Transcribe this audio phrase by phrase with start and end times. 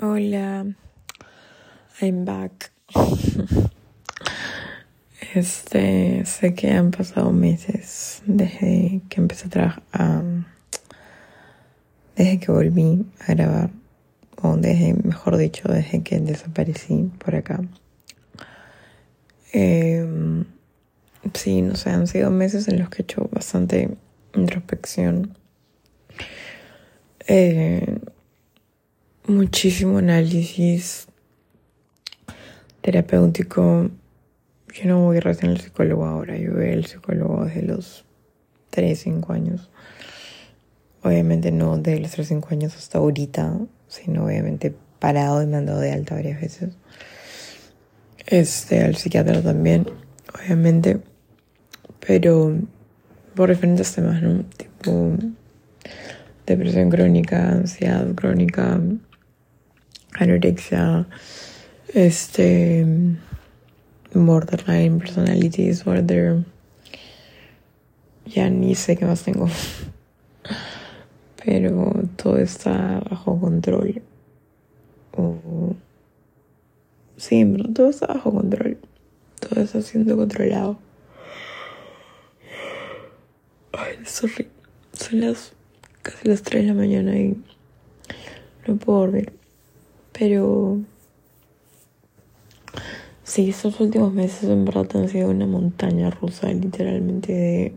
[0.00, 0.64] Hola,
[2.00, 2.70] I'm back.
[5.34, 9.82] Este, sé que han pasado meses desde que empecé a trabajar,
[12.16, 13.70] desde que volví a grabar,
[14.40, 17.60] o desde, mejor dicho, desde que desaparecí por acá.
[19.52, 20.06] Eh,
[21.34, 23.96] sí, no sé, han sido meses en los que he hecho bastante
[24.34, 25.36] introspección.
[27.26, 27.98] Eh,
[29.28, 31.06] muchísimo análisis
[32.80, 33.90] terapéutico.
[34.74, 38.04] Yo no voy recién al psicólogo ahora, yo voy al psicólogo desde los
[38.70, 39.70] 3, 5 años.
[41.02, 45.92] Obviamente no de los 3, 5 años hasta ahorita, sino obviamente parado y mandado de
[45.92, 46.70] alta varias veces.
[48.26, 49.86] Este, al psiquiatra también,
[50.34, 51.00] obviamente.
[52.06, 52.56] Pero
[53.34, 54.44] por diferentes temas, ¿no?
[54.56, 55.12] Tipo
[56.46, 58.80] depresión crónica, ansiedad crónica,
[60.18, 61.06] anorexia,
[61.94, 62.84] este,
[64.12, 66.44] borderline personality disorder.
[68.26, 69.48] Ya ni sé qué más tengo.
[71.44, 74.02] Pero todo está bajo control.
[77.16, 78.78] Sí, pero todo está bajo control.
[79.40, 80.78] Todo está siendo controlado.
[83.72, 84.48] Ay, sorry.
[84.92, 85.52] Son las
[86.02, 87.36] casi las 3 de la mañana y
[88.66, 89.37] no puedo dormir.
[90.18, 90.80] Pero
[93.22, 97.74] sí, estos últimos meses en verdad han sido una montaña rusa, literalmente de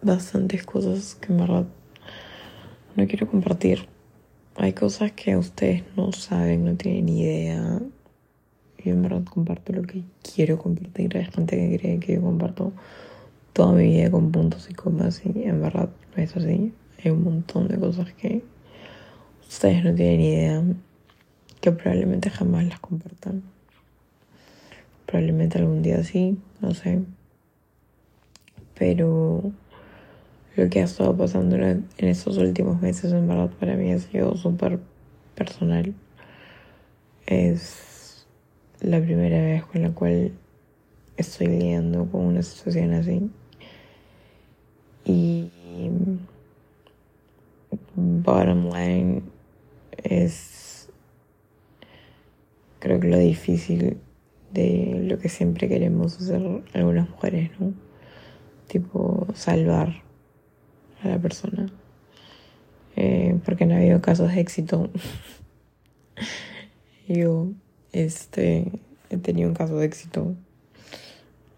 [0.00, 1.66] bastantes cosas que en verdad
[2.96, 3.86] no quiero compartir.
[4.54, 7.78] Hay cosas que ustedes no saben, no tienen idea.
[8.82, 10.02] Yo en verdad comparto lo que
[10.34, 11.14] quiero compartir.
[11.14, 12.72] Hay gente que cree que yo comparto
[13.52, 16.72] toda mi vida con puntos y comas y en verdad no es así.
[17.04, 18.42] Hay un montón de cosas que
[19.46, 20.62] ustedes no tienen idea
[21.66, 23.42] que probablemente jamás las compartan.
[25.04, 27.00] Probablemente algún día sí, no sé.
[28.78, 29.50] Pero
[30.54, 34.36] lo que ha estado pasando en estos últimos meses, en verdad, para mí ha sido
[34.36, 34.78] súper
[35.34, 35.92] personal.
[37.26, 38.28] Es
[38.80, 40.30] la primera vez con la cual
[41.16, 43.28] estoy lidiando con una situación así.
[45.04, 45.50] Y
[47.96, 49.22] bottom line
[50.04, 50.66] es
[52.86, 53.98] creo que lo difícil
[54.52, 57.74] de lo que siempre queremos hacer algunas mujeres, ¿no?
[58.68, 60.04] Tipo, salvar
[61.02, 61.66] a la persona.
[62.94, 64.88] Eh, porque no ha habido casos de éxito.
[67.08, 67.48] Yo,
[67.90, 68.70] este,
[69.10, 70.36] he tenido un caso de éxito.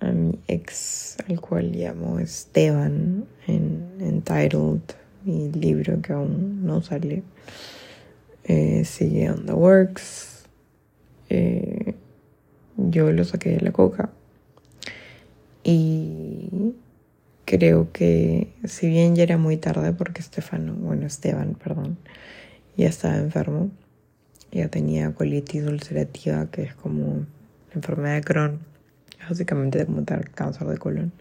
[0.00, 4.80] A mi ex, al cual llamo Esteban, en Entitled,
[5.24, 7.22] mi libro que aún no sale.
[8.44, 10.37] Eh, sigue on the works
[11.28, 11.94] eh,
[12.76, 14.10] yo lo saqué de la coca.
[15.64, 16.74] Y
[17.44, 21.98] creo que si bien ya era muy tarde porque Estefano, bueno, Esteban, perdón,
[22.76, 23.70] ya estaba enfermo,
[24.52, 27.26] ya tenía colitis ulcerativa, que es como
[27.70, 28.60] la enfermedad de Crohn,
[29.28, 31.12] básicamente como tal cáncer de colon.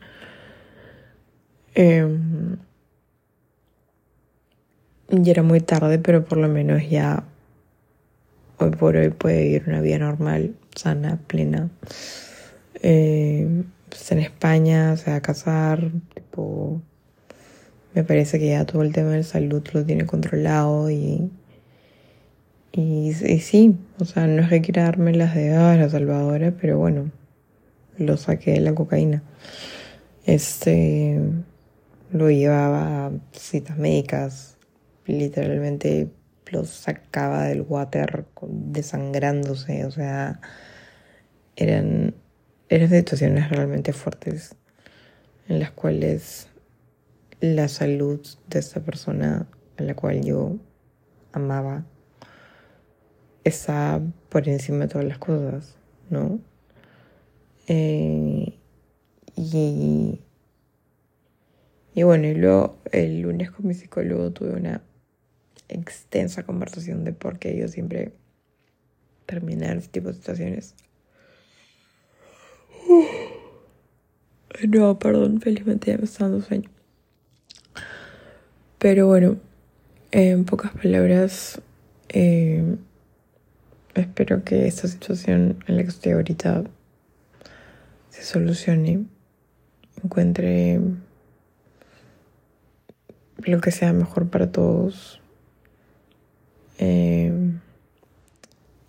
[1.76, 2.08] Eh,
[5.10, 7.24] ya era muy tarde, pero por lo menos ya
[8.60, 11.70] hoy por hoy puede vivir una vida normal, sana, plena.
[12.82, 16.82] Eh, pues en España se va a casar, tipo,
[17.94, 21.32] me parece que ya todo el tema de salud lo tiene controlado y,
[22.74, 26.78] y, sí, o sea, no es que quiera darme las de ah, la salvadora, pero
[26.78, 27.12] bueno,
[27.98, 29.24] lo saqué de la cocaína.
[30.26, 31.20] Este,
[32.12, 34.58] lo llevaba a citas médicas,
[35.06, 36.10] literalmente
[36.52, 40.40] los sacaba del water desangrándose, o sea,
[41.56, 42.16] eran,
[42.70, 44.56] eran situaciones realmente fuertes
[45.48, 46.48] en las cuales
[47.40, 49.48] la salud de esta persona
[49.78, 50.58] a la cual yo
[51.32, 51.86] amaba
[53.44, 55.78] está por encima de todas las cosas,
[56.10, 56.40] ¿no?
[57.68, 58.58] Eh,
[59.36, 60.22] y,
[61.94, 64.82] y bueno, y luego el lunes con mi psicólogo tuve una
[65.70, 68.14] extensa conversación de por qué yo siempre
[69.26, 70.76] terminar este tipo de situaciones.
[74.68, 76.70] No, perdón, felizmente ya me está dando sueño.
[78.80, 79.38] Pero bueno,
[80.12, 81.62] en pocas palabras,
[82.10, 82.78] eh,
[83.94, 86.64] espero que esta situación en la que estoy ahorita
[88.10, 89.06] se solucione,
[90.04, 90.80] encuentre
[93.38, 95.22] lo que sea mejor para todos.
[96.78, 97.32] Eh,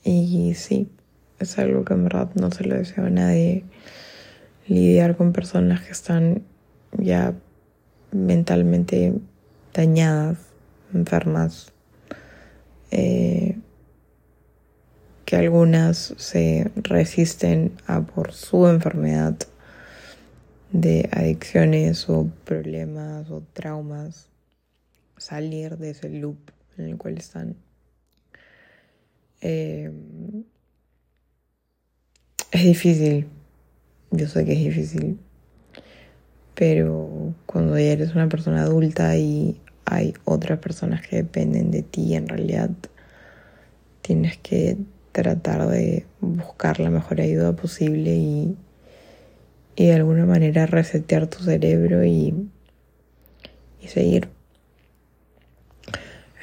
[0.04, 0.90] Y sí,
[1.38, 3.64] es algo que en verdad no se lo deseo a nadie.
[4.66, 6.42] Lidiar con personas que están
[6.92, 7.34] ya
[8.12, 9.12] mentalmente
[9.74, 10.38] dañadas,
[10.94, 11.72] enfermas,
[12.90, 13.58] eh,
[15.24, 19.36] que algunas se resisten a por su enfermedad
[20.72, 24.28] de adicciones o problemas o traumas
[25.18, 26.38] salir de ese loop
[26.78, 27.67] en el cual están.
[29.40, 29.90] Eh,
[32.50, 33.26] es difícil,
[34.10, 35.18] yo sé que es difícil,
[36.54, 42.14] pero cuando ya eres una persona adulta y hay otras personas que dependen de ti,
[42.14, 42.70] en realidad
[44.02, 44.76] tienes que
[45.12, 48.56] tratar de buscar la mejor ayuda posible y,
[49.76, 52.48] y de alguna manera resetear tu cerebro y,
[53.80, 54.28] y seguir.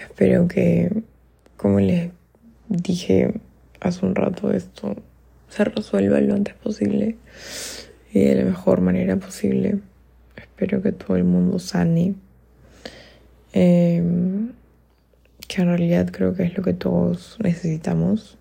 [0.01, 1.03] Espero que,
[1.57, 2.11] como les
[2.69, 3.33] dije
[3.79, 4.95] hace un rato, esto
[5.49, 7.17] se resuelva lo antes posible
[8.11, 9.79] y de la mejor manera posible.
[10.35, 12.15] Espero que todo el mundo sane.
[13.53, 14.51] Em,
[15.47, 18.37] que en realidad creo que es lo que todos necesitamos.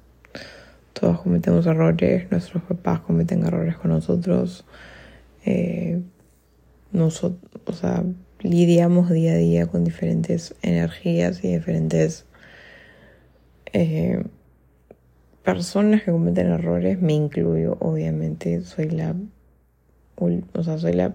[0.93, 4.65] Todos cometemos errores, nuestros papás cometen errores con nosotros.
[5.44, 6.00] Eh,
[6.93, 8.05] nosotros, o sea,
[8.41, 12.26] lidiamos día a día con diferentes energías y diferentes
[13.75, 14.23] eh,
[15.43, 19.17] personas que cometen errores, me incluyo, obviamente, soy la,
[20.17, 21.15] o sea, soy la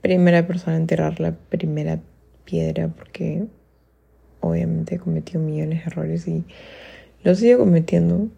[0.00, 1.98] primera persona en tirar la primera
[2.44, 3.46] piedra porque
[4.40, 6.44] obviamente he cometido millones de errores y
[7.24, 8.28] los sigo cometiendo.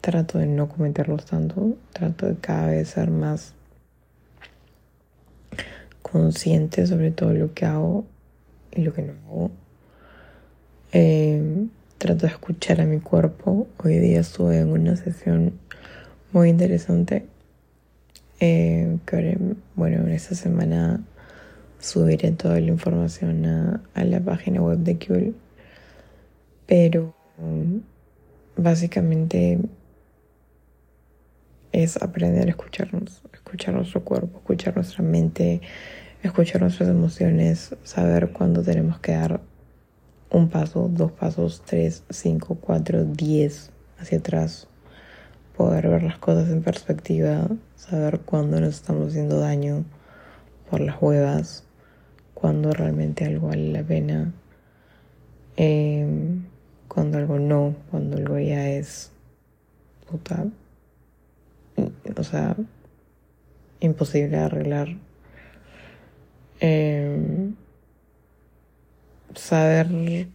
[0.00, 3.54] Trato de no cometerlos tanto, trato de cada vez ser más
[6.02, 8.04] consciente sobre todo lo que hago
[8.70, 9.50] y lo que no hago.
[10.92, 11.66] Eh,
[11.98, 13.66] trato de escuchar a mi cuerpo.
[13.82, 15.58] Hoy día estuve en una sesión
[16.32, 17.26] muy interesante.
[18.40, 19.36] Eh, que
[19.74, 21.00] bueno, en esta semana
[21.80, 25.34] subiré toda la información a, a la página web de Kul.
[26.66, 27.14] Pero
[28.56, 29.58] básicamente
[31.72, 35.60] es aprender a escucharnos, escuchar nuestro cuerpo, escuchar nuestra mente,
[36.22, 39.40] escuchar nuestras emociones, saber cuándo tenemos que dar
[40.30, 44.68] un paso, dos pasos, tres, cinco, cuatro, diez hacia atrás.
[45.56, 49.84] Poder ver las cosas en perspectiva, saber cuándo nos estamos haciendo daño
[50.70, 51.64] por las huevas,
[52.34, 54.32] cuándo realmente algo vale la pena,
[55.56, 56.44] em,
[56.86, 59.10] cuando algo no, cuando algo ya es
[60.08, 60.46] puta,
[62.16, 62.56] o sea,
[63.80, 64.88] imposible de arreglar.
[66.60, 67.54] Em,
[69.34, 70.28] saber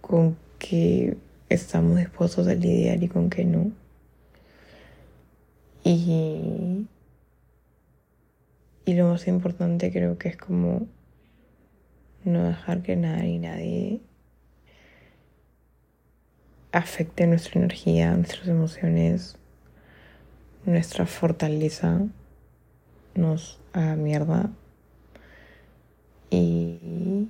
[0.00, 1.16] con qué
[1.48, 3.72] estamos dispuestos a lidiar y con qué no.
[5.84, 6.86] Y,
[8.84, 10.86] y lo más importante creo que es como
[12.24, 14.00] no dejar que nada ni nadie
[16.72, 19.36] afecte nuestra energía, nuestras emociones,
[20.64, 22.02] nuestra fortaleza,
[23.14, 24.50] nos haga mierda.
[26.30, 27.28] Y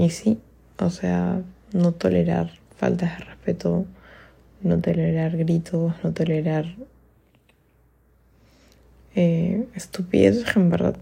[0.00, 0.38] y sí,
[0.78, 1.42] o sea,
[1.74, 3.84] no tolerar faltas de respeto,
[4.62, 6.74] no tolerar gritos, no tolerar
[9.14, 10.96] eh, estupideces en verdad.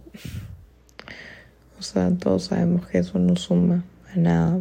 [1.79, 4.61] O sea, todos sabemos que eso no suma a nada.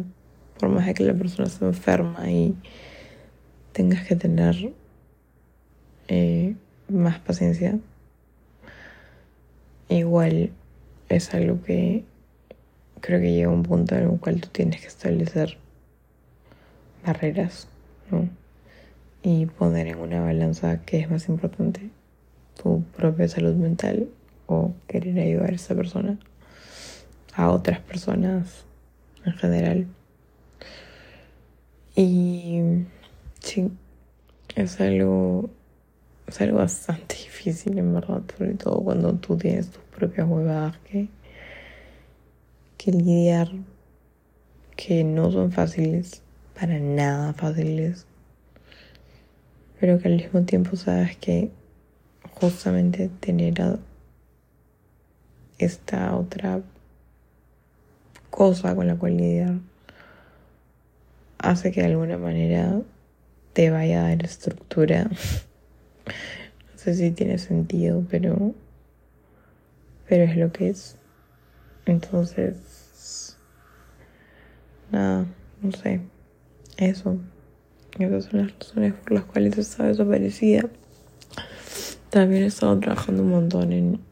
[0.60, 2.54] Por más de que la persona se enferma y
[3.72, 4.72] tengas que tener
[6.06, 6.54] eh,
[6.88, 7.76] más paciencia,
[9.88, 10.52] igual
[11.08, 12.04] es algo que
[13.00, 15.58] creo que llega un punto en el cual tú tienes que establecer
[17.04, 17.68] barreras,
[18.10, 18.28] ¿no?
[19.22, 21.90] Y poner en una balanza qué es más importante,
[22.60, 24.08] tu propia salud mental
[24.46, 26.18] o querer ayudar a esa persona,
[27.34, 28.64] a otras personas
[29.24, 29.86] en general.
[31.94, 32.60] Y
[33.40, 33.70] sí,
[34.54, 35.50] es algo,
[36.26, 41.08] es algo bastante difícil en verdad, sobre todo cuando tú tienes tus propias huevadas que
[42.78, 43.50] que lidiar,
[44.76, 46.22] que no son fáciles,
[46.54, 48.06] para nada fáciles,
[49.80, 51.50] pero que al mismo tiempo sabes que
[52.34, 53.80] justamente tener
[55.58, 56.62] esta otra
[58.30, 59.56] cosa con la cual lidiar
[61.38, 62.80] hace que de alguna manera
[63.54, 65.04] te vaya a dar estructura.
[66.06, 68.54] no sé si tiene sentido, pero
[70.08, 70.96] pero es lo que es.
[71.86, 73.36] Entonces,
[74.90, 75.26] nada,
[75.62, 76.00] no sé.
[76.76, 77.18] eso.
[77.98, 80.68] Esas son las razones por las cuales estaba desaparecida.
[82.10, 84.08] También he estado trabajando un montón en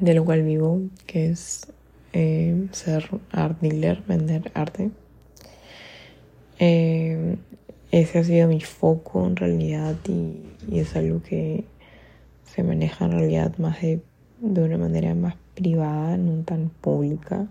[0.00, 1.66] de lo cual vivo, que es
[2.12, 4.90] eh, ser art dealer, vender arte.
[6.58, 7.36] Eh,
[7.90, 10.36] ese ha sido mi foco en realidad y,
[10.76, 11.64] es algo que
[12.44, 14.00] se maneja en realidad más de,
[14.42, 17.46] de una manera más privada, no tan pública.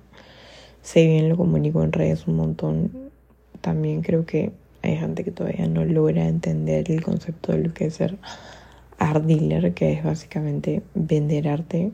[0.82, 2.92] Sé bien lo comunico en redes un montón.
[3.62, 7.86] También creo que hay gente que todavía no logra entender el concepto de lo que
[7.86, 8.18] es ser
[8.98, 11.92] art dealer, que es básicamente vender arte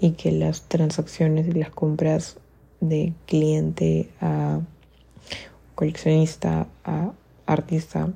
[0.00, 2.36] y que las transacciones y las compras
[2.80, 4.60] de cliente a
[5.74, 7.12] coleccionista a
[7.46, 8.12] artista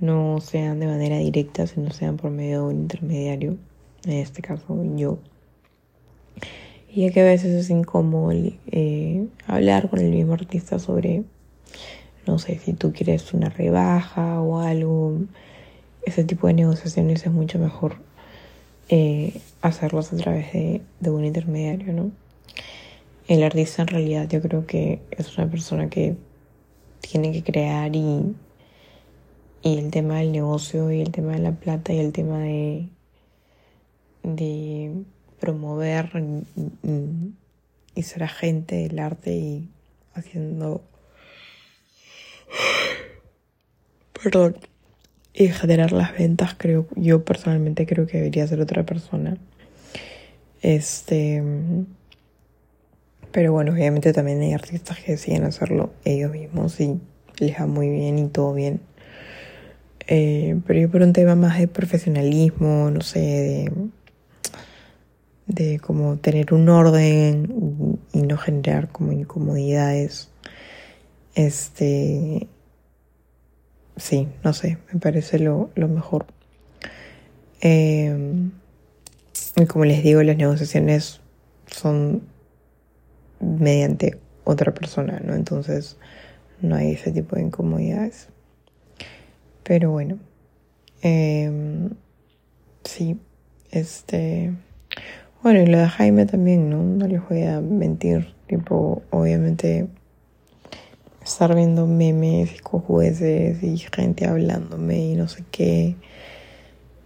[0.00, 3.56] no sean de manera directa, sino sean por medio de un intermediario,
[4.04, 5.18] en este caso yo.
[6.92, 11.22] Y ya que a veces es incómodo eh, hablar con el mismo artista sobre,
[12.26, 15.18] no sé, si tú quieres una rebaja o algo,
[16.02, 17.96] ese tipo de negociaciones es mucho mejor
[18.88, 20.10] eh, a través
[20.52, 22.10] de, un intermediario, ¿no?
[23.28, 26.16] El artista en realidad yo creo que es una persona que
[27.00, 28.34] tiene que crear y,
[29.62, 32.88] y el tema del negocio y el tema de la plata y el tema de,
[34.22, 35.04] de
[35.38, 36.10] promover
[37.94, 39.68] y, ser agente del arte y
[40.14, 40.82] haciendo...
[44.22, 44.56] Perdón
[45.32, 49.36] y generar las ventas, creo, yo personalmente creo que debería ser otra persona.
[50.60, 51.42] Este.
[53.32, 57.00] Pero bueno, obviamente también hay artistas que deciden hacerlo ellos mismos y
[57.38, 58.80] les va muy bien y todo bien.
[60.08, 63.72] Eh, pero yo por un tema más de profesionalismo, no sé, de,
[65.50, 70.30] de como tener un orden y, no generar como incomodidades.
[71.34, 72.48] Este
[73.96, 76.26] sí, no sé, me parece lo, mejor.
[77.60, 78.52] Em,
[79.56, 81.20] y como les digo, las negociaciones
[81.66, 82.22] son
[83.40, 85.34] mediante otra persona, ¿no?
[85.34, 85.96] Entonces
[86.60, 88.28] no hay ese tipo de incomodidades.
[89.64, 90.18] Pero bueno,
[91.02, 91.90] em,
[92.84, 93.18] sí,
[93.70, 94.52] este...
[95.42, 96.82] Bueno, y lo de Jaime también, ¿no?
[96.82, 99.88] No les voy a mentir, tipo, obviamente
[101.24, 105.96] estar viendo memes y cojueces y gente hablándome y no sé qué.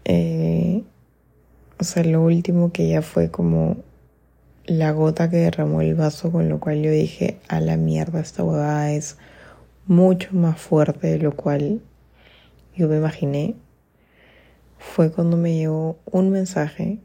[0.05, 0.83] Eh,
[1.79, 3.77] o sea, lo último que ya fue como
[4.67, 8.43] la gota que derramó el vaso, con lo cual yo dije, a la mierda, esta
[8.43, 9.17] huevada es
[9.87, 11.83] mucho más fuerte de lo cual
[12.77, 13.55] yo me imaginé.
[14.79, 16.99] Fue cuando me llegó un mensaje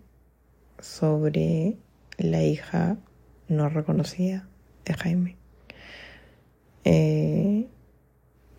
[0.81, 1.77] sobre
[2.17, 2.97] la hija
[3.47, 4.47] no reconocida
[4.85, 5.37] de Jaime.
[6.85, 7.67] Eh,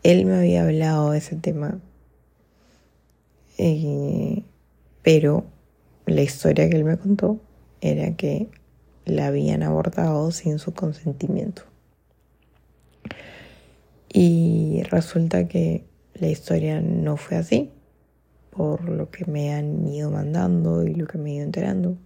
[0.03, 1.79] él me había hablado de ese tema,
[3.59, 4.43] eh,
[5.03, 5.45] pero
[6.07, 7.41] la historia que él me contó
[7.81, 8.49] era que
[9.05, 11.62] la habían abortado sin su consentimiento.
[14.12, 15.85] Y resulta que
[16.15, 17.71] la historia no fue así,
[18.50, 21.97] por lo que me han ido mandando y lo que me he ido enterando.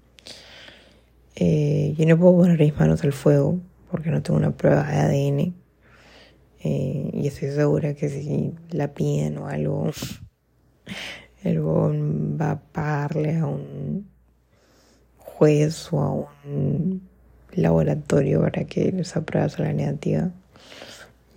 [1.36, 3.58] Eh, yo no puedo poner mis manos al fuego
[3.90, 5.54] porque no tengo una prueba de ADN
[6.66, 9.90] eh, y estoy segura que si la piden o algo,
[11.44, 14.06] el va a pagarle a un
[15.18, 16.10] juez o a
[16.48, 17.02] un
[17.52, 20.30] laboratorio para que les apruebe la negativa.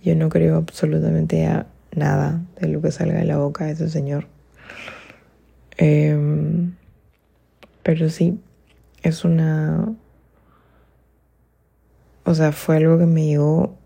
[0.02, 3.90] Yo no creo absolutamente a nada de lo que salga de la boca de ese
[3.90, 4.26] señor.
[5.76, 6.74] Em,
[7.82, 8.38] pero sí,
[9.02, 9.94] es una...
[12.24, 13.78] O sea, fue algo que me llegó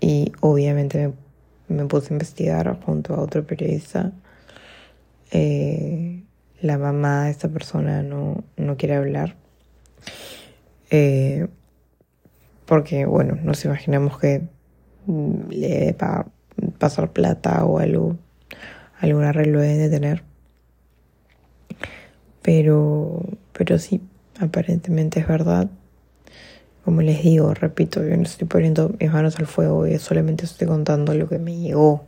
[0.00, 1.12] y obviamente
[1.68, 4.12] me, puse a investigar junto a otro periodista.
[5.30, 6.24] Eh,
[6.60, 8.44] la mamá de esta persona no,
[8.76, 9.36] quiere hablar.
[10.90, 11.46] Eh,
[12.66, 14.42] porque, bueno, nos imaginamos que
[15.06, 15.96] le debe
[16.78, 18.16] pasar plata o algo,
[19.00, 20.24] algún arreglo deben de tener.
[22.42, 24.02] Pero, pero sí,
[24.40, 25.70] aparentemente es verdad.
[26.84, 30.66] Como les digo, repito, yo no estoy poniendo mis manos al fuego, yo solamente estoy
[30.66, 32.04] contando lo que me llegó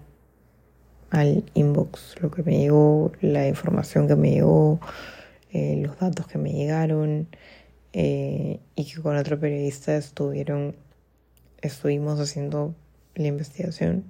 [1.11, 4.80] al inbox, lo que me llegó, la información que me llegó,
[5.52, 7.28] eh, los datos que me llegaron
[7.92, 10.76] eh, y que con otro periodista estuvieron,
[11.62, 12.75] estuvimos haciendo
[13.14, 14.04] la investigación,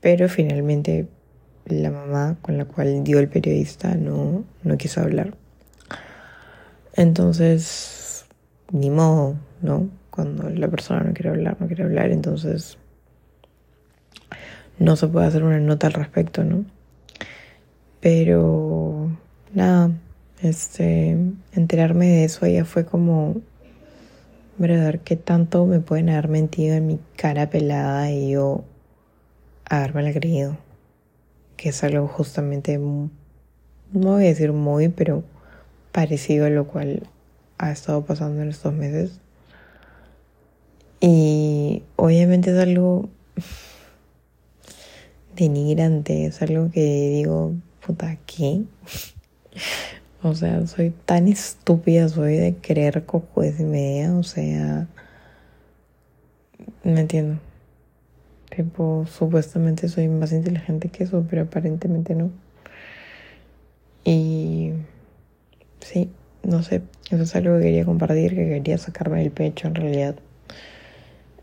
[0.00, 1.08] pero finalmente
[1.64, 5.39] la mamá con la cual dio el periodista no, no quiso hablar.
[7.00, 8.26] Entonces,
[8.72, 9.88] ni modo, ¿no?
[10.10, 12.76] Cuando la persona no quiere hablar, no quiere hablar, entonces
[14.78, 16.66] no se puede hacer una nota al respecto, ¿no?
[18.02, 19.16] Pero
[19.54, 19.92] nada,
[20.42, 21.16] este,
[21.54, 23.40] enterarme de eso ya fue como,
[24.58, 28.62] verdad, qué tanto me pueden haber mentido en mi cara pelada y yo
[29.64, 30.58] haberme creído,
[31.56, 33.10] que es algo justamente, no
[33.90, 35.24] voy a decir muy, pero
[35.92, 37.02] parecido a lo cual
[37.58, 39.20] ha estado pasando en estos meses.
[41.00, 43.08] Y obviamente es algo
[45.36, 47.54] denigrante, es algo que digo,
[47.84, 48.62] puta, ¿qué?
[50.22, 54.86] o sea, soy tan estúpida, soy de creer cojuez y media, o sea,
[56.84, 57.40] me entiendo.
[58.54, 62.30] Tipo, supuestamente soy más inteligente que eso, pero aparentemente no.
[64.04, 64.72] Y
[65.80, 66.10] sí,
[66.42, 70.16] no sé, eso es algo que quería compartir, que quería sacarme del pecho en realidad.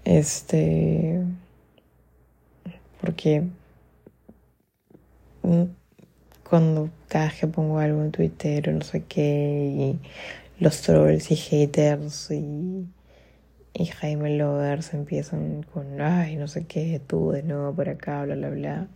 [0.06, 1.22] Este,
[3.01, 3.44] porque
[6.50, 11.32] cuando cada vez que pongo algo en Twitter o no sé qué, y los trolls
[11.32, 12.88] y haters y,
[13.74, 18.36] y Jaime Lovers empiezan con, ay, no sé qué, tú de nuevo por acá, bla,
[18.36, 18.88] bla, bla,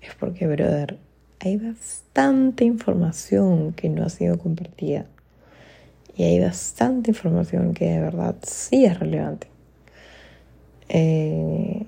[0.00, 0.98] es porque, brother,
[1.44, 5.06] hay bastante información que no ha sido compartida.
[6.16, 9.48] Y hay bastante información que de verdad sí es relevante.
[10.88, 11.84] Eh,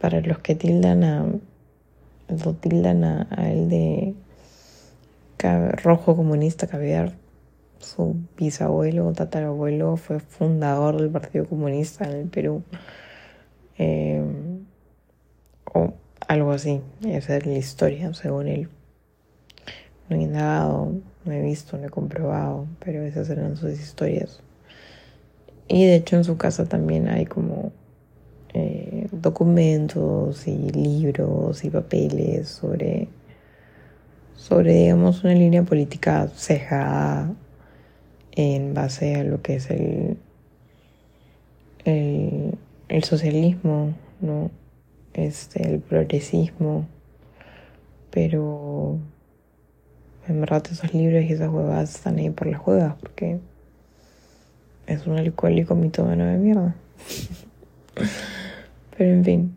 [0.00, 1.26] para los que tildan a
[2.28, 4.14] lo tildan a, él de
[5.82, 7.14] rojo comunista caviar
[7.78, 12.62] su bisabuelo tatarabuelo fue fundador del Partido Comunista en el Perú
[13.78, 14.22] eh,
[16.30, 16.80] algo así.
[17.04, 18.68] Esa es la historia según él.
[20.08, 20.92] No he indagado
[21.24, 24.40] no he visto no he comprobado pero esas eran sus historias.
[25.66, 27.72] Y de hecho en su casa también hay como
[28.54, 33.08] eh, documentos y libros y papeles sobre,
[34.36, 37.32] sobre, digamos, una línea política cejada
[38.32, 40.16] en base a lo que es el,
[41.84, 44.50] el, el socialismo, ¿no?
[45.20, 46.88] Este, el progresismo,
[48.10, 48.98] pero
[50.26, 53.38] en verdad esos libros y esas huevas están ahí por las huevas porque
[54.86, 56.74] es un alcohólico mitómano de mierda.
[58.96, 59.56] Pero en fin,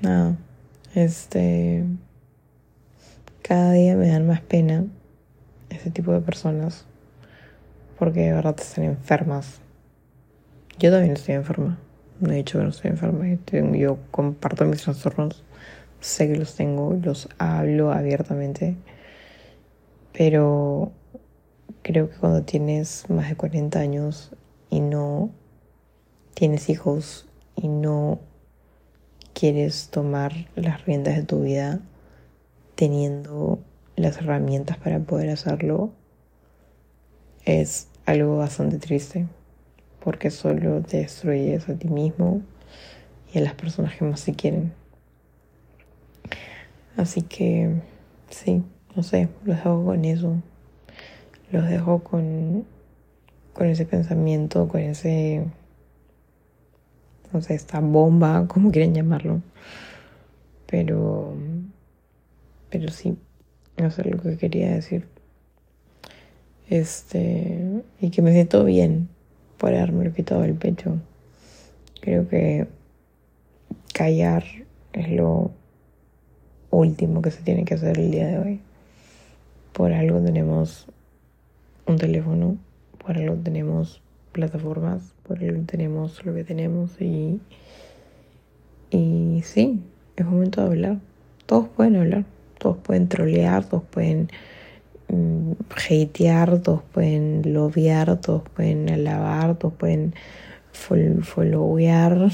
[0.00, 0.36] nada,
[0.94, 1.84] este,
[3.42, 4.86] cada día me dan más pena
[5.68, 6.86] ese tipo de personas
[7.98, 9.60] porque de verdad están enfermas.
[10.78, 11.78] Yo también estoy enferma.
[12.20, 13.24] No he dicho que no estoy enferma.
[13.76, 15.44] Yo comparto mis trastornos.
[16.00, 16.98] Sé que los tengo.
[17.02, 18.76] Los hablo abiertamente.
[20.12, 20.92] Pero
[21.82, 24.32] creo que cuando tienes más de 40 años
[24.70, 25.30] y no
[26.34, 27.26] tienes hijos
[27.56, 28.18] y no
[29.32, 31.80] quieres tomar las riendas de tu vida
[32.74, 33.60] teniendo
[33.96, 35.92] las herramientas para poder hacerlo,
[37.44, 39.26] es algo bastante triste,
[40.08, 42.40] porque solo te destruyes a ti mismo
[43.30, 44.72] y a las personas que más se quieren.
[46.96, 47.74] Así que,
[48.30, 48.62] sí,
[48.96, 50.36] no sé, los dejo con eso.
[51.52, 52.64] Los dejo con,
[53.52, 55.44] con ese pensamiento, con ese
[57.34, 59.42] o sea, esta bomba, como quieren llamarlo.
[60.64, 61.34] Pero,
[62.70, 63.14] pero sí,
[63.76, 65.06] eso es lo que quería decir.
[66.70, 69.10] Este, y que me siento bien
[69.58, 70.96] por haberme quitado el pecho.
[72.00, 72.68] Creo que
[73.92, 74.44] callar
[74.92, 75.50] es lo
[76.70, 78.60] último que se tiene que hacer el día de hoy.
[79.72, 80.86] Por algo tenemos
[81.86, 82.56] un teléfono,
[83.04, 84.00] por algo tenemos
[84.32, 87.40] plataformas, por eso tenemos lo que tenemos y,
[88.90, 89.82] y sí,
[90.16, 90.98] es momento de hablar.
[91.46, 92.24] Todos pueden hablar,
[92.58, 94.28] todos pueden trolear, todos pueden
[95.08, 100.14] mm, hatear, todos pueden lobear, todos pueden alabar, todos pueden
[100.72, 102.30] followear,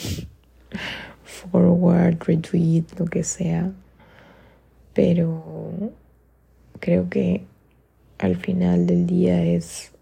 [1.25, 3.73] forward, retweet, lo que sea.
[4.93, 5.93] Pero
[6.81, 7.45] creo que
[8.19, 9.93] al final del día es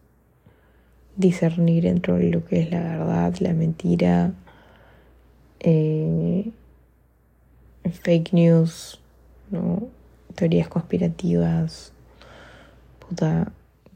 [1.16, 4.32] discernir entre lo que es la verdad, la mentira,
[5.60, 6.50] eh,
[7.90, 9.00] fake news,
[9.50, 9.88] ¿no?
[10.34, 11.91] teorías conspirativas.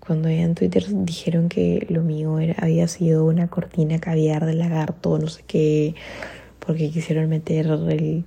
[0.00, 5.18] Cuando en Twitter dijeron que lo mío era, había sido una cortina caviar de lagarto,
[5.18, 5.94] no sé qué,
[6.60, 8.24] porque quisieron meter el,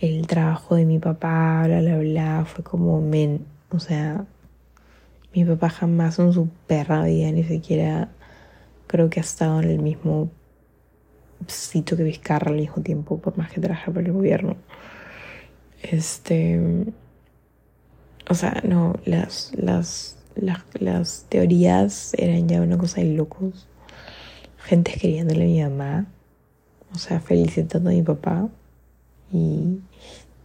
[0.00, 4.26] el trabajo de mi papá, bla, bla, bla, fue como men, o sea,
[5.34, 8.10] mi papá jamás en su perra vida ni siquiera
[8.86, 10.30] creo que ha estado en el mismo
[11.48, 14.56] Cito que Vizcarra al mismo tiempo, por más que trabaje por el gobierno.
[15.82, 16.60] Este.
[18.28, 23.66] O sea, no, las, las, las, las teorías eran ya una cosa de locos.
[24.58, 26.06] Gente escribiéndole a mi mamá,
[26.94, 28.48] o sea, felicitando a mi papá
[29.32, 29.78] y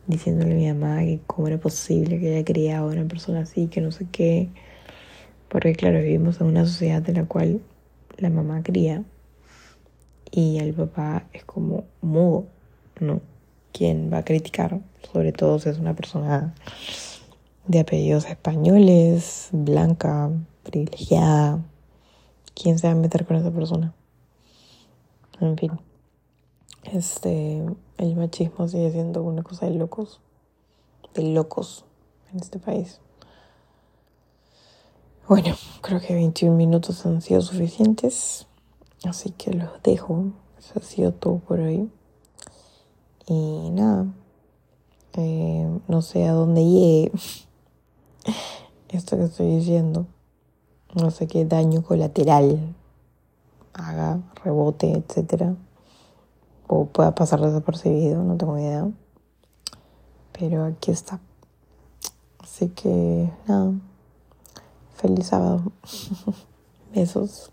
[0.08, 3.68] diciéndole a mi mamá que cómo era posible que haya criado a una persona así,
[3.68, 4.50] que no sé qué.
[5.50, 7.62] Porque claro, vivimos en una sociedad en la cual
[8.18, 9.04] la mamá cría
[10.32, 12.46] y el papá es como mudo,
[13.00, 13.22] ¿no?
[13.74, 14.80] ¿Quién va a criticar?
[15.12, 16.54] Sobre todo si es una persona
[17.72, 20.30] de apellidos españoles, blanca,
[20.64, 21.64] privilegiada.
[22.54, 23.94] ¿Quién se va a meter con esa persona?
[25.40, 25.72] En fin.
[26.84, 27.64] Este,
[27.98, 30.20] el machismo sigue siendo una cosa de locos.
[31.14, 31.86] De locos
[32.34, 33.00] en este país.
[35.30, 38.48] Bueno, creo que 21 minutos han sido suficientes.
[39.06, 40.34] Así que los dejo.
[40.60, 41.90] Eso ha sido todo por hoy.
[43.28, 44.08] Y nada.
[45.14, 47.12] Eh, no sé a dónde llegue
[48.90, 50.06] esto que estoy diciendo.
[50.94, 52.76] No sé qué daño colateral
[53.74, 55.56] haga, rebote, etcétera.
[56.68, 58.90] O pueda pasar desapercibido, no tengo idea.
[60.32, 61.20] Pero aquí está.
[62.40, 63.74] Así que nada.
[64.96, 65.72] Feliz sábado.
[66.94, 67.52] Besos.